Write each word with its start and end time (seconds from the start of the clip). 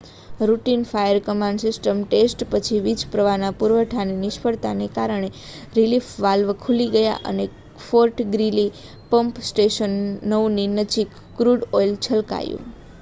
routine 0.41 0.83
fire command 0.85 1.63
system 1.63 1.99
test 2.05 2.39
પછી 2.49 2.79
વીજપ્રવાહના 2.85 3.51
પુરવઠાની 3.57 4.15
નિષ્ફળતાને 4.21 4.87
કારણે 4.95 5.29
રિલીફ 5.75 6.09
વાલ્વ 6.23 6.49
ખુલી 6.61 6.89
ગયા 6.95 7.19
અને 7.27 7.45
ફૉર્ટ 7.83 8.25
ગ્રીલી 8.31 8.67
પમ્પ 9.11 9.47
સ્ટેશન 9.47 9.95
9ની 10.33 10.69
નજીક 10.75 11.09
ક્રૂડ 11.37 11.69
ઑઇલ 11.75 11.95
છલકાયું 12.03 12.65